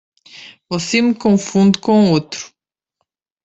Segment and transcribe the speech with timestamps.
[0.67, 2.51] Você me confunde com outro.